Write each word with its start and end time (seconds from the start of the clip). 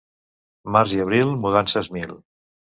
Març 0.77 0.95
i 0.97 1.03
abril, 1.05 1.37
mudances 1.45 1.95
mil. 1.99 2.19